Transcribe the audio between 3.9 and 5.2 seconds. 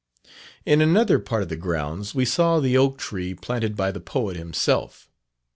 the poet himself.